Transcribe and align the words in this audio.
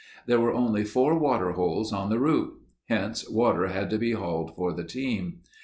There 0.25 0.39
were 0.39 0.51
only 0.51 0.83
four 0.83 1.15
water 1.19 1.51
holes 1.51 1.93
on 1.93 2.09
the 2.09 2.17
route. 2.17 2.59
Hence, 2.89 3.29
water 3.29 3.67
had 3.67 3.91
to 3.91 3.99
be 3.99 4.13
hauled 4.13 4.55
for 4.55 4.73
the 4.73 4.83
team. 4.83 5.41